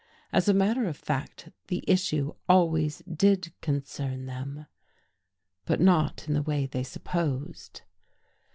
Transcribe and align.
As 0.33 0.49
a 0.49 0.53
matter 0.55 0.85
of 0.87 0.97
fact 0.97 1.49
the 1.67 1.83
issue 1.87 2.33
always 2.49 3.03
did 3.07 3.53
concern 3.61 4.25
them, 4.25 4.65
but 5.65 5.79
not 5.79 6.27
in 6.27 6.33
the 6.33 6.41
way 6.41 6.65
they 6.65 6.81
supposed. 6.81 7.83